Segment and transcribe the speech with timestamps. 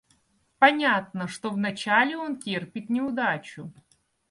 [0.57, 3.71] Понятно, что вначале он терпит неудачу.